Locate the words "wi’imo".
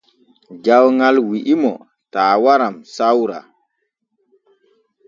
1.29-1.73